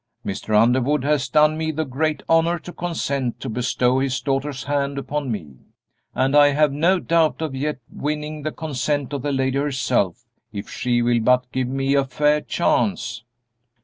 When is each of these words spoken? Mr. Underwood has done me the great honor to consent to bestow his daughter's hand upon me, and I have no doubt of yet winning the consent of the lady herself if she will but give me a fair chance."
Mr. 0.25 0.59
Underwood 0.59 1.03
has 1.03 1.29
done 1.29 1.55
me 1.59 1.69
the 1.71 1.83
great 1.85 2.23
honor 2.27 2.57
to 2.57 2.73
consent 2.73 3.39
to 3.39 3.47
bestow 3.47 3.99
his 3.99 4.19
daughter's 4.19 4.63
hand 4.63 4.97
upon 4.97 5.31
me, 5.31 5.57
and 6.15 6.35
I 6.35 6.47
have 6.53 6.73
no 6.73 6.97
doubt 6.99 7.39
of 7.39 7.53
yet 7.53 7.77
winning 7.87 8.41
the 8.41 8.51
consent 8.51 9.13
of 9.13 9.21
the 9.21 9.31
lady 9.31 9.59
herself 9.59 10.23
if 10.51 10.67
she 10.71 11.03
will 11.03 11.19
but 11.19 11.51
give 11.51 11.67
me 11.67 11.93
a 11.93 12.03
fair 12.05 12.41
chance." 12.41 13.23